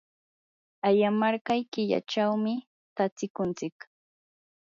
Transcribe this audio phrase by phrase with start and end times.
[0.87, 2.53] ayamarqay killachawmi
[2.95, 3.75] tatsikuntsik.